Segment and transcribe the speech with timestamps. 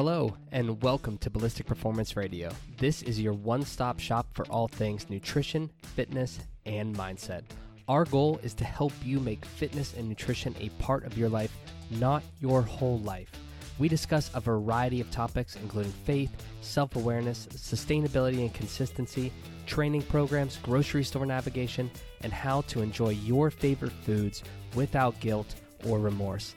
[0.00, 2.50] Hello, and welcome to Ballistic Performance Radio.
[2.78, 7.42] This is your one stop shop for all things nutrition, fitness, and mindset.
[7.88, 11.54] Our goal is to help you make fitness and nutrition a part of your life,
[11.90, 13.30] not your whole life.
[13.78, 16.30] We discuss a variety of topics, including faith,
[16.60, 19.32] self awareness, sustainability and consistency,
[19.70, 21.88] training programs, grocery store navigation,
[22.22, 24.42] and how to enjoy your favorite foods
[24.74, 25.54] without guilt
[25.86, 26.56] or remorse.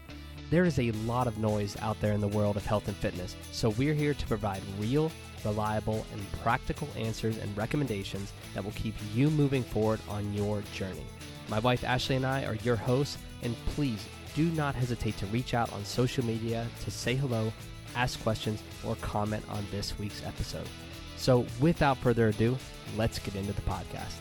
[0.49, 3.35] There is a lot of noise out there in the world of health and fitness,
[3.51, 5.11] so we're here to provide real,
[5.45, 11.05] reliable, and practical answers and recommendations that will keep you moving forward on your journey.
[11.49, 15.53] My wife Ashley and I are your hosts, and please do not hesitate to reach
[15.53, 17.53] out on social media to say hello,
[17.95, 20.67] ask questions, or comment on this week's episode.
[21.23, 22.57] So, without further ado,
[22.97, 24.19] let's get into the podcast.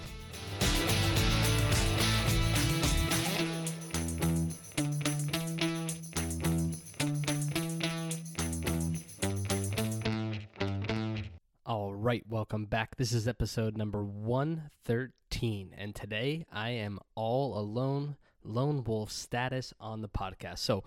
[11.67, 12.95] All right, welcome back.
[12.95, 18.15] This is episode number 113, and today I am all alone,
[18.45, 20.59] lone wolf status on the podcast.
[20.59, 20.85] So,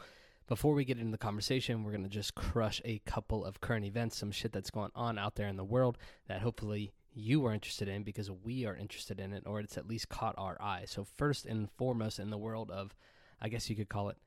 [0.48, 3.86] before we get into the conversation, we're going to just crush a couple of current
[3.86, 7.54] events, some shit that's going on out there in the world that hopefully you are
[7.54, 10.84] interested in because we are interested in it, or it's at least caught our eye.
[10.86, 12.96] So, first and foremost, in the world of,
[13.42, 14.18] I guess you could call it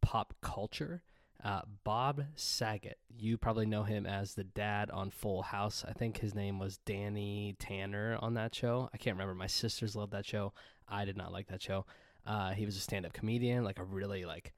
[0.00, 1.02] pop culture,
[1.44, 2.98] uh, Bob Saget.
[3.16, 5.84] You probably know him as the dad on Full House.
[5.86, 8.88] I think his name was Danny Tanner on that show.
[8.92, 9.34] I can't remember.
[9.34, 10.52] My sisters loved that show.
[10.88, 11.86] I did not like that show.
[12.26, 14.52] Uh, he was a stand up comedian, like a really, like,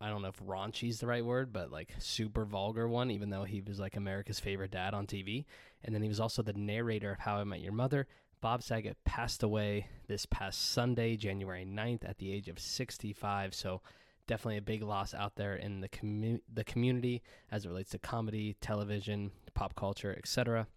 [0.00, 3.30] I don't know if raunchy is the right word, but like super vulgar one, even
[3.30, 5.44] though he was like America's favorite dad on TV.
[5.82, 8.06] And then he was also the narrator of How I Met Your Mother.
[8.40, 13.52] Bob Saget passed away this past Sunday, January 9th, at the age of 65.
[13.54, 13.80] So,
[14.28, 17.98] definitely a big loss out there in the commu- the community as it relates to
[17.98, 20.68] comedy, television, pop culture, etc.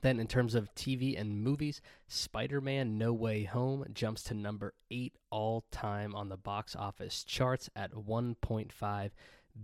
[0.00, 4.74] Then, in terms of TV and movies, Spider Man No Way Home jumps to number
[4.90, 9.10] eight all time on the box office charts at 1.5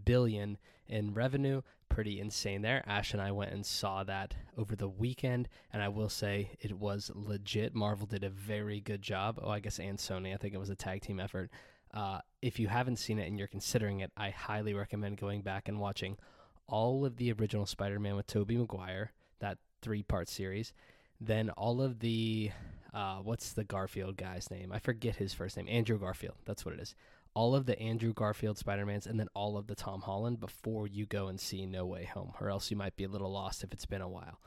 [0.05, 1.63] billion in revenue.
[1.89, 2.85] Pretty insane there.
[2.87, 6.79] Ash and I went and saw that over the weekend, and I will say it
[6.79, 7.75] was legit.
[7.75, 9.41] Marvel did a very good job.
[9.43, 10.33] Oh, I guess and Sony.
[10.33, 11.51] I think it was a tag team effort.
[11.93, 15.69] Uh, if you haven't seen it and you're considering it, I highly recommend going back
[15.69, 16.19] and watching
[16.67, 20.73] all of the original Spider Man with Tobey Maguire, that three part series.
[21.21, 22.51] Then all of the,
[22.95, 24.73] uh, what's the Garfield guy's name?
[24.73, 25.67] I forget his first name.
[25.69, 26.37] Andrew Garfield.
[26.45, 26.95] That's what it is.
[27.35, 30.87] All of the Andrew Garfield Spider Mans and then all of the Tom Holland before
[30.87, 33.63] you go and see No Way Home, or else you might be a little lost
[33.63, 34.41] if it's been a while.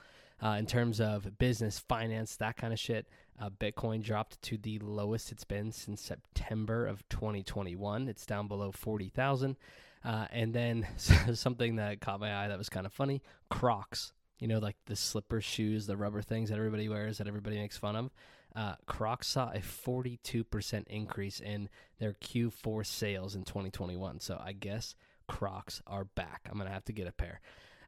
[0.43, 3.07] Uh, in terms of business, finance, that kind of shit,
[3.39, 8.07] uh, Bitcoin dropped to the lowest it's been since September of 2021.
[8.07, 9.55] It's down below 40,000.
[10.03, 14.13] Uh, and then something that caught my eye that was kind of funny Crocs.
[14.41, 17.77] You know, like the slipper shoes, the rubber things that everybody wears that everybody makes
[17.77, 18.11] fun of.
[18.53, 21.69] Uh, Crocs saw a 42% increase in
[21.99, 24.19] their Q4 sales in 2021.
[24.19, 24.95] So I guess
[25.27, 26.49] Crocs are back.
[26.49, 27.39] I'm going to have to get a pair.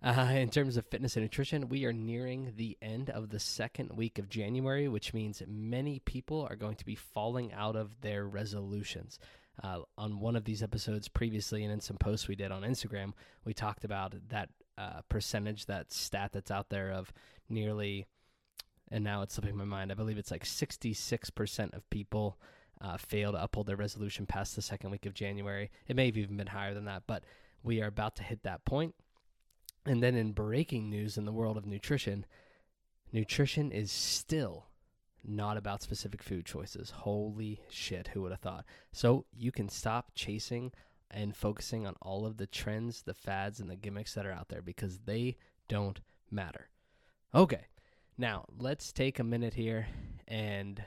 [0.01, 3.91] Uh, in terms of fitness and nutrition, we are nearing the end of the second
[3.93, 8.25] week of January, which means many people are going to be falling out of their
[8.25, 9.19] resolutions.
[9.61, 13.13] Uh, on one of these episodes previously, and in some posts we did on Instagram,
[13.45, 17.13] we talked about that uh, percentage, that stat that's out there of
[17.49, 18.05] nearly,
[18.91, 19.91] and now it's slipping my mind.
[19.91, 22.37] I believe it's like 66% of people
[22.81, 25.71] uh, fail to uphold their resolution past the second week of January.
[25.87, 27.23] It may have even been higher than that, but
[27.63, 28.95] we are about to hit that point.
[29.85, 32.25] And then in breaking news in the world of nutrition,
[33.11, 34.67] nutrition is still
[35.25, 36.89] not about specific food choices.
[36.91, 38.65] Holy shit, who would have thought?
[38.91, 40.71] So you can stop chasing
[41.13, 44.49] and focusing on all of the trends, the fads, and the gimmicks that are out
[44.49, 45.37] there because they
[45.67, 45.99] don't
[46.31, 46.69] matter.
[47.33, 47.65] Okay,
[48.17, 49.87] now let's take a minute here
[50.27, 50.83] and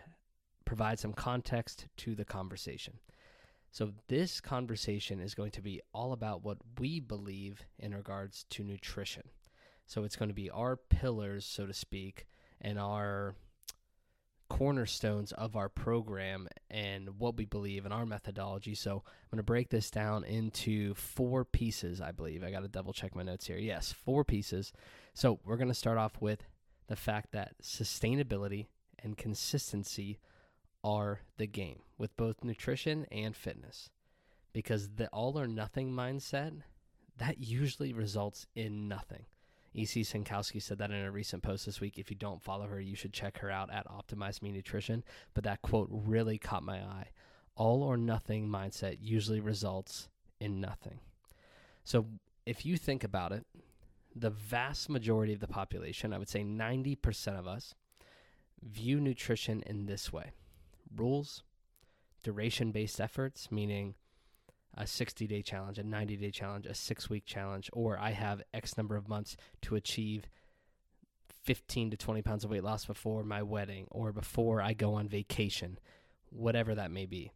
[0.64, 2.94] provide some context to the conversation.
[3.70, 8.64] So, this conversation is going to be all about what we believe in regards to
[8.64, 9.24] nutrition.
[9.86, 12.26] So, it's going to be our pillars, so to speak,
[12.60, 13.34] and our
[14.56, 18.74] cornerstones of our program and what we believe in our methodology.
[18.74, 22.42] So, I'm going to break this down into four pieces, I believe.
[22.42, 23.58] I got to double check my notes here.
[23.58, 24.72] Yes, four pieces.
[25.12, 26.44] So, we're going to start off with
[26.86, 28.66] the fact that sustainability
[28.98, 30.18] and consistency
[30.82, 33.90] are the game with both nutrition and fitness
[34.52, 36.62] because the all or nothing mindset
[37.18, 39.26] that usually results in nothing
[39.76, 41.98] EC Sinkowski said that in a recent post this week.
[41.98, 45.04] If you don't follow her, you should check her out at Optimize Me Nutrition.
[45.34, 47.10] But that quote really caught my eye.
[47.56, 50.08] All or nothing mindset usually results
[50.40, 51.00] in nothing.
[51.84, 52.06] So
[52.46, 53.44] if you think about it,
[54.14, 57.74] the vast majority of the population, I would say 90% of us,
[58.62, 60.32] view nutrition in this way
[60.94, 61.42] rules,
[62.22, 63.94] duration based efforts, meaning
[64.76, 68.42] a 60 day challenge, a 90 day challenge, a six week challenge, or I have
[68.52, 70.26] X number of months to achieve
[71.44, 75.08] 15 to 20 pounds of weight loss before my wedding or before I go on
[75.08, 75.78] vacation,
[76.30, 77.32] whatever that may be.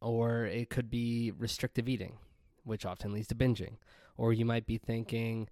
[0.00, 2.16] Or it could be restrictive eating,
[2.64, 3.76] which often leads to binging.
[4.16, 5.48] Or you might be thinking,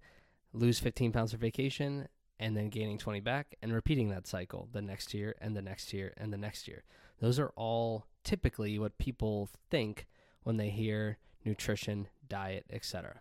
[0.53, 2.07] lose 15 pounds for vacation
[2.39, 5.93] and then gaining 20 back and repeating that cycle the next year and the next
[5.93, 6.83] year and the next year.
[7.19, 10.07] Those are all typically what people think
[10.49, 13.19] when they hear nutrition, diet, etc.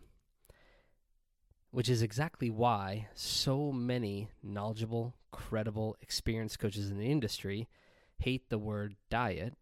[1.70, 7.68] Which is exactly why so many knowledgeable, credible, experienced coaches in the industry
[8.16, 9.58] hate the word diet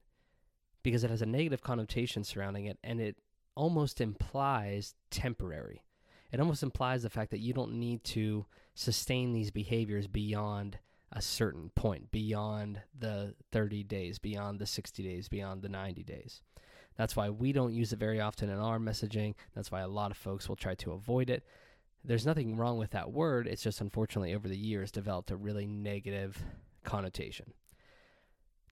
[0.85, 3.17] because it has a negative connotation surrounding it and it
[3.57, 5.83] almost implies temporary.
[6.31, 8.47] It almost implies the fact that you don't need to
[8.77, 10.79] sustain these behaviors beyond
[11.11, 16.43] a certain point, beyond the 30 days, beyond the 60 days, beyond the 90 days.
[16.96, 19.34] That's why we don't use it very often in our messaging.
[19.54, 21.44] That's why a lot of folks will try to avoid it.
[22.04, 23.46] There's nothing wrong with that word.
[23.46, 26.38] It's just unfortunately over the years developed a really negative
[26.84, 27.52] connotation.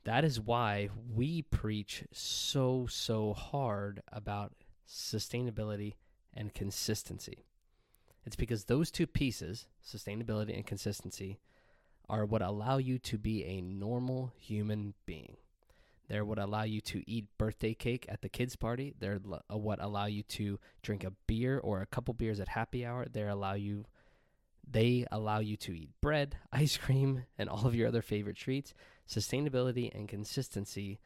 [0.04, 4.52] That is why we preach so, so hard about
[4.88, 5.94] sustainability
[6.32, 7.44] and consistency.
[8.26, 11.38] It's because those two pieces, sustainability and consistency,
[12.08, 15.36] are what allow you to be a normal human being.
[16.08, 18.94] They're what allow you to eat birthday cake at the kids' party.
[18.98, 19.20] They're
[19.50, 23.06] uh, what allow you to drink a beer or a couple beers at happy hour.
[23.10, 23.84] They allow you
[24.68, 28.74] they allow you to eat bread, ice cream, and all of your other favorite treats.
[29.08, 31.00] Sustainability and consistency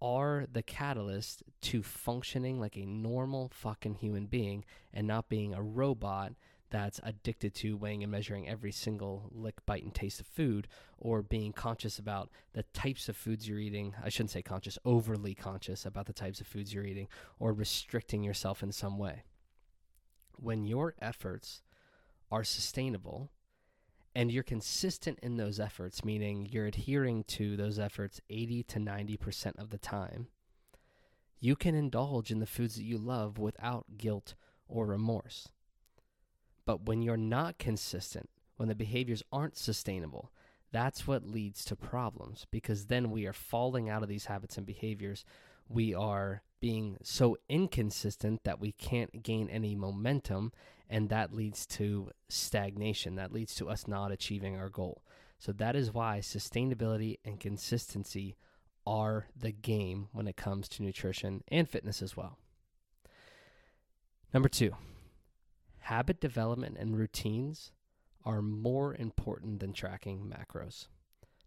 [0.00, 4.64] are the catalyst to functioning like a normal fucking human being
[4.94, 6.32] and not being a robot
[6.70, 10.68] that's addicted to weighing and measuring every single lick, bite, and taste of food,
[10.98, 13.94] or being conscious about the types of foods you're eating.
[14.02, 18.22] I shouldn't say conscious, overly conscious about the types of foods you're eating, or restricting
[18.22, 19.24] yourself in some way.
[20.36, 21.62] When your efforts
[22.30, 23.30] are sustainable
[24.14, 29.58] and you're consistent in those efforts, meaning you're adhering to those efforts 80 to 90%
[29.58, 30.28] of the time,
[31.40, 34.34] you can indulge in the foods that you love without guilt
[34.66, 35.48] or remorse.
[36.68, 38.28] But when you're not consistent,
[38.58, 40.30] when the behaviors aren't sustainable,
[40.70, 44.66] that's what leads to problems because then we are falling out of these habits and
[44.66, 45.24] behaviors.
[45.66, 50.52] We are being so inconsistent that we can't gain any momentum,
[50.90, 53.14] and that leads to stagnation.
[53.14, 55.02] That leads to us not achieving our goal.
[55.38, 58.36] So, that is why sustainability and consistency
[58.86, 62.36] are the game when it comes to nutrition and fitness as well.
[64.34, 64.74] Number two,
[65.88, 67.72] habit development and routines
[68.22, 70.88] are more important than tracking macros.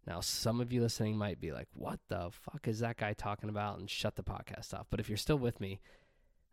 [0.07, 3.49] Now, some of you listening might be like, what the fuck is that guy talking
[3.49, 3.77] about?
[3.77, 4.87] And shut the podcast off.
[4.89, 5.79] But if you're still with me,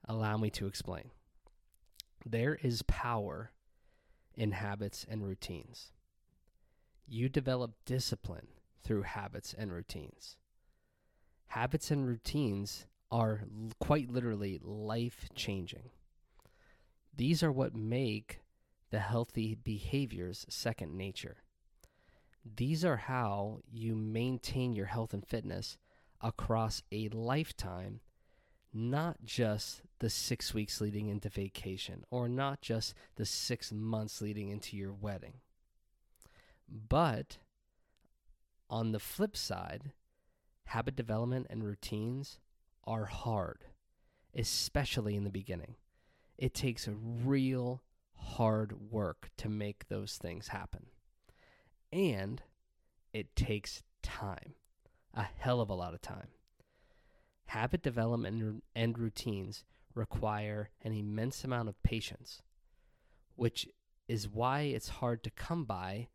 [0.07, 1.13] allow me to explain.
[2.27, 3.53] There is power
[4.35, 5.93] in habits and routines.
[7.07, 8.49] You develop discipline
[8.85, 10.37] through habits and routines.
[11.47, 13.45] Habits and routines are
[13.81, 15.89] quite literally life changing.
[17.19, 18.43] These are what make
[18.91, 21.39] the healthy behaviors second nature.
[22.45, 25.79] These are how you maintain your health and fitness
[26.21, 28.01] across a lifetime,
[28.73, 34.51] not just the six weeks leading into vacation or not just the six months leading
[34.51, 35.41] into your wedding.
[36.69, 37.39] But
[38.71, 39.91] on the flip side,
[40.67, 42.39] habit development and routines
[42.85, 43.65] are hard,
[44.37, 45.75] especially in the beginning.
[46.39, 47.83] It takes a real
[48.15, 50.87] hard work to make those things happen.
[51.93, 52.43] And
[53.13, 54.55] it takes time,
[55.15, 56.29] a hell of a lot of time.
[57.47, 59.65] Habit development and routines
[59.95, 62.43] require an immense amount of patience,
[63.35, 63.67] which
[64.07, 66.09] is why it's hard to come by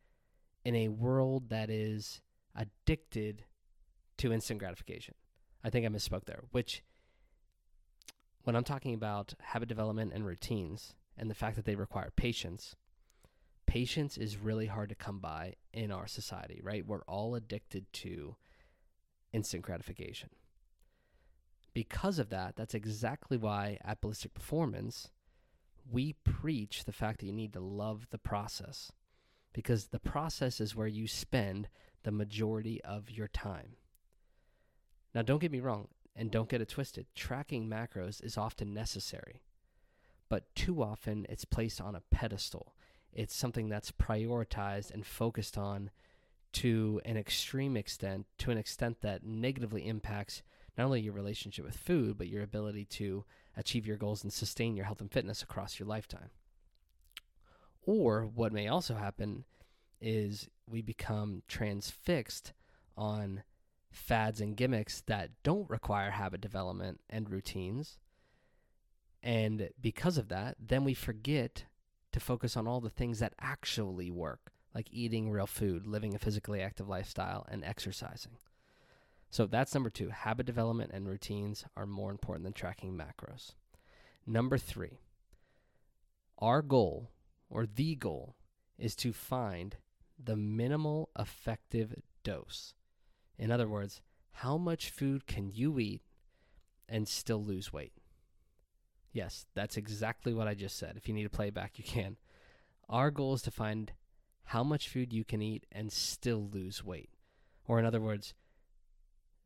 [0.63, 2.21] in a world that is
[2.55, 3.43] addicted
[4.17, 5.15] to instant gratification.
[5.63, 6.83] I think I misspoke there, which
[8.43, 12.75] when I'm talking about habit development and routines and the fact that they require patience,
[13.65, 16.85] patience is really hard to come by in our society, right?
[16.85, 18.35] We're all addicted to
[19.31, 20.29] instant gratification.
[21.73, 25.09] Because of that, that's exactly why at Ballistic Performance,
[25.89, 28.91] we preach the fact that you need to love the process
[29.53, 31.67] because the process is where you spend
[32.03, 33.77] the majority of your time.
[35.15, 37.05] Now, don't get me wrong, and don't get it twisted.
[37.15, 39.41] Tracking macros is often necessary,
[40.29, 42.75] but too often it's placed on a pedestal.
[43.13, 45.91] It's something that's prioritized and focused on
[46.53, 50.43] to an extreme extent, to an extent that negatively impacts
[50.77, 54.75] not only your relationship with food, but your ability to achieve your goals and sustain
[54.75, 56.29] your health and fitness across your lifetime.
[57.85, 59.45] Or what may also happen
[60.01, 62.53] is we become transfixed
[62.97, 63.43] on
[63.93, 67.99] fads and gimmicks that don't require habit development and routines.
[69.21, 71.65] And because of that, then we forget
[72.11, 76.19] to focus on all the things that actually work, like eating real food, living a
[76.19, 78.37] physically active lifestyle, and exercising.
[79.29, 80.09] So that's number two.
[80.09, 83.53] Habit development and routines are more important than tracking macros.
[84.27, 84.99] Number three,
[86.37, 87.09] our goal
[87.49, 88.35] or the goal
[88.77, 89.77] is to find
[90.23, 92.73] the minimal effective dose.
[93.37, 96.01] In other words, how much food can you eat
[96.87, 97.93] and still lose weight?
[99.11, 100.97] Yes, that's exactly what I just said.
[100.97, 102.17] If you need to play back, you can.
[102.89, 103.91] Our goal is to find
[104.45, 107.09] how much food you can eat and still lose weight.
[107.65, 108.33] Or, in other words,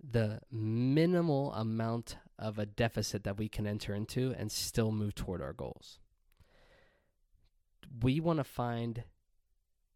[0.01, 5.41] the minimal amount of a deficit that we can enter into and still move toward
[5.41, 5.99] our goals.
[8.01, 9.03] We want to find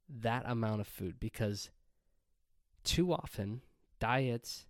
[0.09, 1.69] that amount of food because
[2.83, 3.61] too often
[4.01, 4.65] diets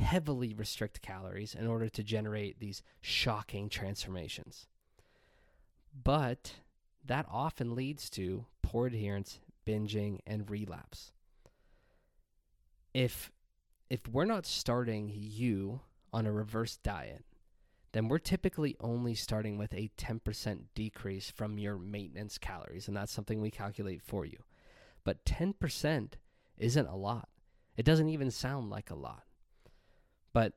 [0.00, 4.66] heavily restrict calories in order to generate these shocking transformations.
[5.92, 6.54] But
[7.04, 11.12] that often leads to poor adherence, binging, and relapse.
[12.94, 13.32] If
[13.90, 15.80] if we're not starting you
[16.12, 17.24] on a reverse diet,
[17.90, 23.10] then we're typically only starting with a 10% decrease from your maintenance calories, and that's
[23.10, 24.44] something we calculate for you.
[25.02, 26.12] But 10%
[26.56, 27.28] isn't a lot.
[27.76, 29.24] It doesn't even sound like a lot.
[30.32, 30.54] But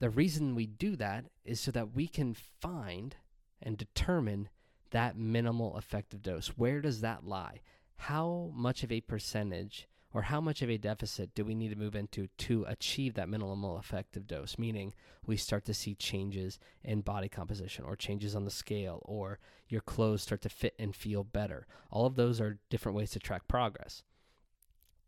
[0.00, 3.16] the reason we do that is so that we can find
[3.60, 4.48] and determine
[4.90, 6.48] that minimal effective dose.
[6.48, 7.60] Where does that lie?
[7.96, 11.78] How much of a percentage or how much of a deficit do we need to
[11.78, 14.58] move into to achieve that minimal effective dose?
[14.58, 14.92] Meaning,
[15.26, 19.80] we start to see changes in body composition or changes on the scale, or your
[19.80, 21.66] clothes start to fit and feel better.
[21.90, 24.02] All of those are different ways to track progress.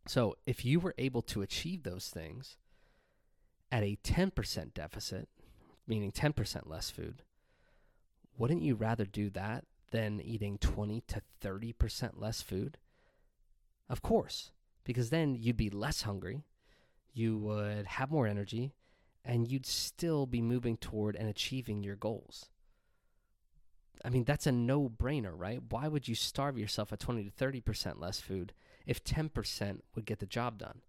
[0.07, 2.57] So, if you were able to achieve those things
[3.73, 5.29] at a 10% deficit,
[5.87, 7.23] meaning 10% less food,
[8.37, 12.79] wouldn't you rather do that than eating 20 to 30% less food?
[13.89, 14.51] Of course
[14.85, 16.45] because then you'd be less hungry,
[17.13, 18.73] you would have more energy,
[19.25, 22.47] and you'd still be moving toward and achieving your goals.
[24.05, 25.61] I mean, that's a no brainer, right?
[25.71, 28.53] Why would you starve yourself at 20 to 30% less food
[28.87, 30.83] if 10% would get the job done?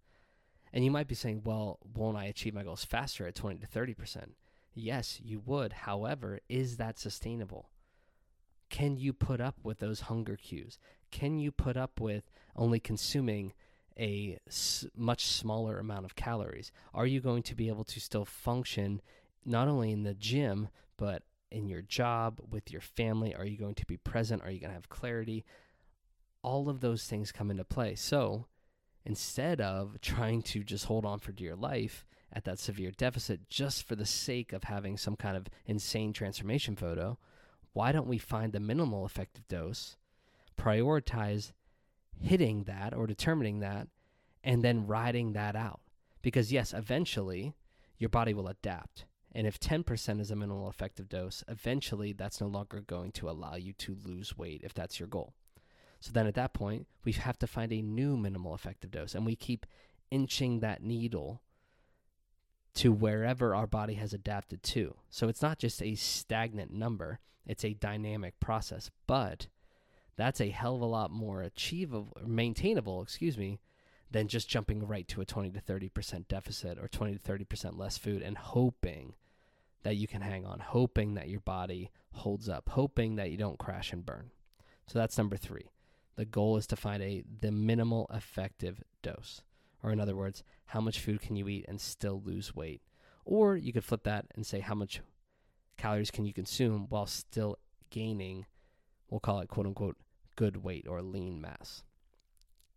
[0.74, 3.68] And you might be saying, well, won't I achieve my goals faster at 20 to
[3.68, 4.32] 30%?
[4.74, 5.72] Yes, you would.
[5.72, 7.70] However, is that sustainable?
[8.70, 10.78] Can you put up with those hunger cues?
[11.12, 13.54] Can you put up with only consuming
[13.98, 14.38] a
[14.96, 16.72] much smaller amount of calories?
[16.94, 19.02] Are you going to be able to still function
[19.46, 23.34] not only in the gym, but in your job, with your family?
[23.34, 24.42] Are you going to be present?
[24.44, 25.46] Are you going to have clarity?
[26.46, 27.96] All of those things come into play.
[27.96, 28.46] So
[29.04, 33.88] instead of trying to just hold on for dear life at that severe deficit just
[33.88, 37.18] for the sake of having some kind of insane transformation photo,
[37.74, 39.98] why don't we find the minimal effective dose,
[40.56, 41.52] prioritize
[42.22, 43.88] hitting that or determining that
[44.44, 45.82] and then riding that out.
[46.22, 47.56] Because, yes, eventually
[47.98, 49.06] your body will adapt.
[49.32, 53.56] And if 10% is a minimal effective dose, eventually that's no longer going to allow
[53.56, 55.34] you to lose weight if that's your goal.
[56.06, 59.16] So then at that point, we have to find a new minimal effective dose.
[59.16, 59.66] And we keep
[60.12, 61.42] inching that needle
[62.76, 64.98] to wherever our body has adapted to.
[65.10, 68.92] So it's not just a stagnant number, it's a dynamic process.
[69.08, 69.48] But
[70.16, 73.60] that's a hell of a lot more achievable, maintainable, excuse me,
[74.12, 77.98] than just jumping right to a 20 to 30% deficit or 20 to 30% less
[77.98, 79.16] food and hoping
[79.82, 83.58] that you can hang on, hoping that your body holds up, hoping that you don't
[83.58, 84.30] crash and burn.
[84.86, 85.72] So that's number 3.
[86.16, 89.42] The goal is to find a the minimal effective dose.
[89.84, 92.82] Or in other words, how much food can you eat and still lose weight?
[93.26, 95.02] Or you could flip that and say how much
[95.78, 97.58] calories can you consume while still
[97.90, 98.46] gaining,
[99.10, 99.98] we'll call it quote unquote
[100.36, 101.84] good weight or lean mass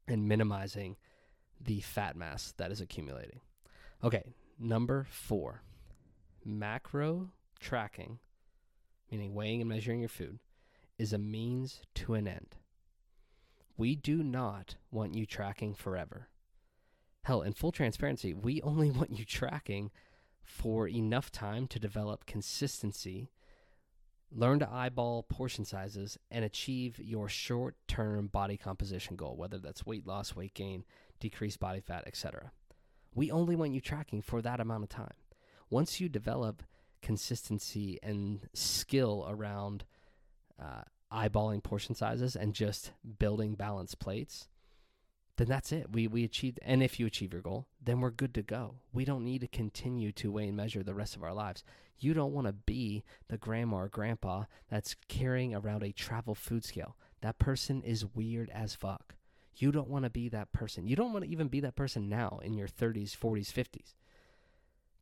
[0.07, 0.97] and minimizing
[1.61, 3.40] the fat mass that is accumulating.
[4.02, 5.62] Okay, number four
[6.45, 7.30] macro
[7.61, 8.18] tracking,
[9.11, 10.38] meaning weighing and measuring your food,
[10.99, 12.54] is a means to an end.
[13.79, 16.29] We do not want you tracking forever.
[17.23, 19.91] Hell, in full transparency, we only want you tracking
[20.43, 23.31] for enough time to develop consistency,
[24.33, 29.87] learn to eyeball portion sizes, and achieve your short term body composition goal, whether that's
[29.87, 30.85] weight loss, weight gain,
[31.21, 32.51] decreased body fat, etc.
[33.15, 35.15] We only want you tracking for that amount of time.
[35.71, 36.65] Once you develop
[37.01, 39.85] consistency and skill around
[40.61, 44.49] uh, eyeballing portion sizes and just building balanced plates,
[45.37, 45.93] then that's it.
[45.93, 48.77] We we achieved and if you achieve your goal, then we're good to go.
[48.93, 51.62] We don't need to continue to weigh and measure the rest of our lives.
[51.99, 56.65] You don't want to be the grandma or grandpa that's carrying around a travel food
[56.65, 56.97] scale.
[57.23, 59.15] That person is weird as fuck.
[59.57, 60.87] You don't want to be that person.
[60.87, 63.95] You don't want to even be that person now in your 30s, 40s, 50s.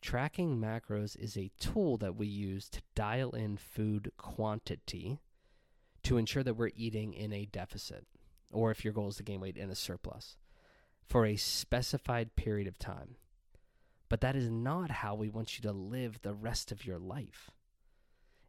[0.01, 5.21] Tracking macros is a tool that we use to dial in food quantity
[6.07, 8.07] to ensure that we're eating in a deficit,
[8.53, 10.37] or if your goal is to gain weight in a surplus,
[11.05, 13.17] for a specified period of time.
[14.09, 17.51] But that is not how we want you to live the rest of your life.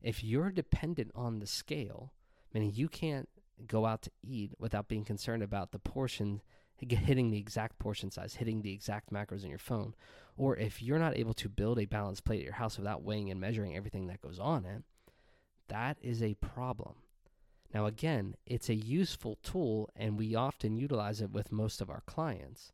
[0.03, 2.13] If you're dependent on the scale,
[2.53, 3.27] meaning you can't
[3.65, 6.41] go out to eat without being concerned about the portion
[6.77, 9.95] hitting the exact portion size, hitting the exact macros in your phone,
[10.37, 13.31] or if you're not able to build a balanced plate at your house without weighing
[13.31, 14.83] and measuring everything that goes on it,
[15.69, 16.93] that is a problem.
[17.73, 22.03] Now, again, it's a useful tool and we often utilize it with most of our
[22.05, 22.71] clients,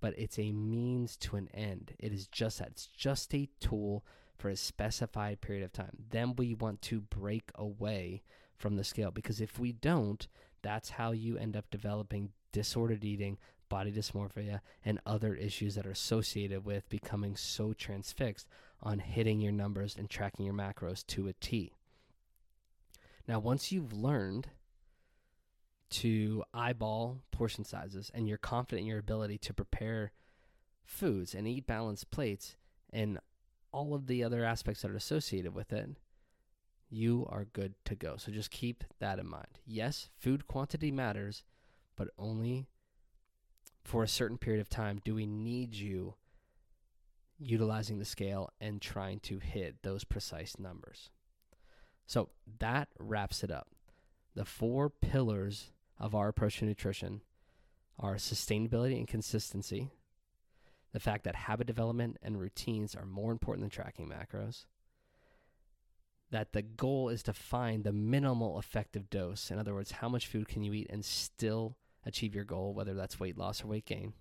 [0.00, 1.94] but it's a means to an end.
[1.98, 2.68] It is just that.
[2.68, 4.04] It's just a tool
[4.36, 6.04] for a specified period of time.
[6.10, 8.22] Then we want to break away
[8.56, 10.28] from the scale because if we don't,
[10.62, 15.90] that's how you end up developing disordered eating, body dysmorphia, and other issues that are
[15.90, 18.48] associated with becoming so transfixed
[18.82, 21.77] on hitting your numbers and tracking your macros to a T.
[23.28, 24.48] Now, once you've learned
[25.90, 30.12] to eyeball portion sizes and you're confident in your ability to prepare
[30.82, 32.56] foods and eat balanced plates
[32.90, 33.18] and
[33.70, 35.90] all of the other aspects that are associated with it,
[36.88, 38.16] you are good to go.
[38.16, 39.60] So just keep that in mind.
[39.66, 41.44] Yes, food quantity matters,
[41.96, 42.66] but only
[43.84, 46.14] for a certain period of time do we need you
[47.38, 51.10] utilizing the scale and trying to hit those precise numbers.
[52.08, 53.68] So that wraps it up.
[54.34, 57.20] The four pillars of our approach to nutrition
[57.98, 59.90] are sustainability and consistency,
[60.92, 64.64] the fact that habit development and routines are more important than tracking macros,
[66.30, 69.50] that the goal is to find the minimal effective dose.
[69.50, 72.94] In other words, how much food can you eat and still achieve your goal, whether
[72.94, 74.14] that's weight loss or weight gain.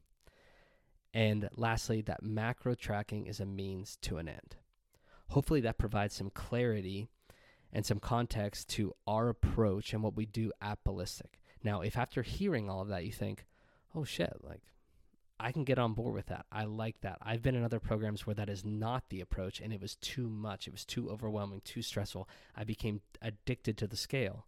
[1.13, 4.57] And lastly, that macro tracking is a means to an end.
[5.29, 7.09] Hopefully, that provides some clarity
[7.77, 11.39] and some context to our approach and what we do at Ballistic.
[11.63, 13.45] Now, if after hearing all of that you think,
[13.93, 14.63] oh shit, like
[15.39, 16.47] I can get on board with that.
[16.51, 17.19] I like that.
[17.21, 20.27] I've been in other programs where that is not the approach and it was too
[20.27, 20.65] much.
[20.65, 22.27] It was too overwhelming, too stressful.
[22.55, 24.47] I became addicted to the scale.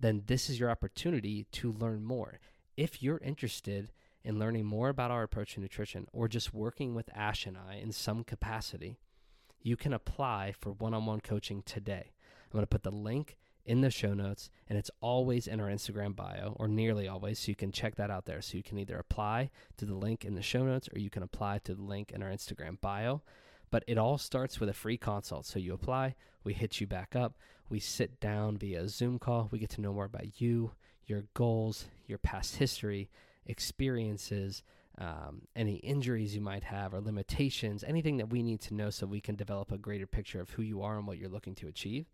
[0.00, 2.40] Then this is your opportunity to learn more.
[2.76, 3.92] If you're interested
[4.24, 7.76] in learning more about our approach to nutrition or just working with Ash and I
[7.76, 8.98] in some capacity,
[9.62, 12.12] you can apply for one on one coaching today.
[12.44, 15.68] I'm going to put the link in the show notes, and it's always in our
[15.68, 17.38] Instagram bio, or nearly always.
[17.38, 18.42] So you can check that out there.
[18.42, 21.22] So you can either apply to the link in the show notes, or you can
[21.22, 23.22] apply to the link in our Instagram bio.
[23.70, 25.46] But it all starts with a free consult.
[25.46, 29.58] So you apply, we hit you back up, we sit down via Zoom call, we
[29.58, 30.72] get to know more about you,
[31.06, 33.08] your goals, your past history,
[33.46, 34.62] experiences
[35.02, 39.04] um, any injuries you might have or limitations, anything that we need to know so
[39.04, 41.66] we can develop a greater picture of who you are and what you're looking to
[41.66, 42.06] achieve,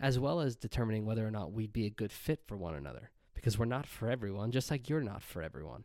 [0.00, 3.10] as well as determining whether or not we'd be a good fit for one another.
[3.34, 5.84] Because we're not for everyone, just like you're not for everyone.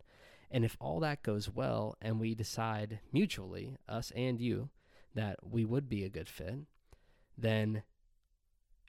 [0.49, 4.69] And if all that goes well and we decide mutually, us and you,
[5.15, 6.59] that we would be a good fit,
[7.37, 7.83] then,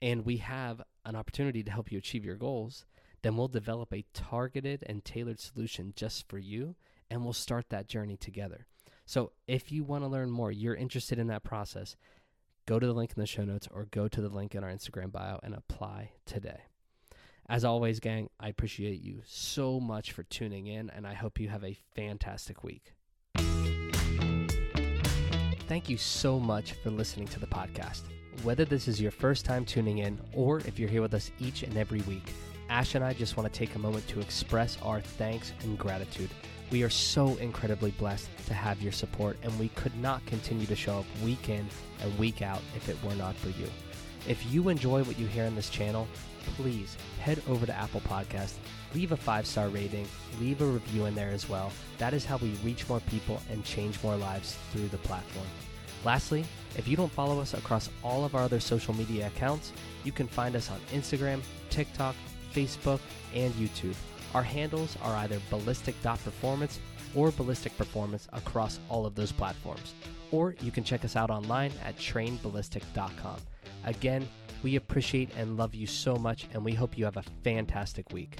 [0.01, 2.85] and we have an opportunity to help you achieve your goals,
[3.21, 6.75] then we'll develop a targeted and tailored solution just for you
[7.09, 8.65] and we'll start that journey together.
[9.05, 11.95] So if you want to learn more, you're interested in that process,
[12.65, 14.69] go to the link in the show notes or go to the link in our
[14.69, 16.61] Instagram bio and apply today.
[17.49, 21.49] As always, gang, I appreciate you so much for tuning in, and I hope you
[21.49, 22.93] have a fantastic week.
[25.67, 28.01] Thank you so much for listening to the podcast.
[28.43, 31.63] Whether this is your first time tuning in or if you're here with us each
[31.63, 32.31] and every week,
[32.69, 36.29] Ash and I just want to take a moment to express our thanks and gratitude.
[36.71, 40.75] We are so incredibly blessed to have your support, and we could not continue to
[40.75, 41.67] show up week in
[42.01, 43.67] and week out if it were not for you.
[44.27, 46.07] If you enjoy what you hear on this channel,
[46.57, 48.53] please head over to Apple Podcast,
[48.93, 50.07] leave a five star rating,
[50.39, 51.71] leave a review in there as well.
[51.97, 55.47] That is how we reach more people and change more lives through the platform.
[56.05, 56.45] Lastly,
[56.77, 60.27] if you don't follow us across all of our other social media accounts, you can
[60.27, 62.15] find us on Instagram, TikTok,
[62.53, 62.99] Facebook,
[63.33, 63.95] and YouTube.
[64.33, 66.79] Our handles are either ballistic.performance
[67.15, 69.93] or ballistic performance across all of those platforms.
[70.31, 73.37] Or you can check us out online at trainballistic.com.
[73.85, 74.27] Again,
[74.61, 78.37] we appreciate and love you so much, and we hope you have a fantastic week.